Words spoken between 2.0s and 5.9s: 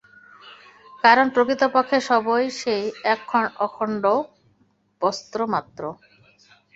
সবই সেই এক অখণ্ড বস্তুমাত্র।